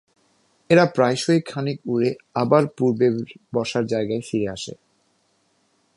এরা 0.69 0.85
প্রায়শই 0.85 1.41
খানিক 1.41 1.79
উড়ে 1.85 2.09
আবার 2.33 2.63
পূর্বের 2.77 3.13
বসার 3.55 3.85
জায়গায় 3.85 4.23
ফিরে 4.29 4.47
আসে। 4.47 4.73